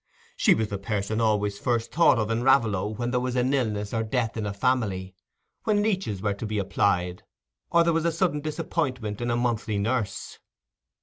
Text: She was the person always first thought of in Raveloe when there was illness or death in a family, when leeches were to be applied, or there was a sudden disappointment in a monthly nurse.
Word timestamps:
She 0.35 0.55
was 0.55 0.69
the 0.69 0.79
person 0.79 1.21
always 1.21 1.59
first 1.59 1.91
thought 1.91 2.17
of 2.17 2.31
in 2.31 2.41
Raveloe 2.41 2.87
when 2.95 3.11
there 3.11 3.19
was 3.19 3.35
illness 3.35 3.93
or 3.93 4.01
death 4.01 4.35
in 4.35 4.47
a 4.47 4.51
family, 4.51 5.13
when 5.63 5.83
leeches 5.83 6.23
were 6.23 6.33
to 6.33 6.45
be 6.47 6.57
applied, 6.57 7.21
or 7.69 7.83
there 7.83 7.93
was 7.93 8.05
a 8.05 8.11
sudden 8.11 8.41
disappointment 8.41 9.21
in 9.21 9.29
a 9.29 9.35
monthly 9.37 9.77
nurse. 9.77 10.39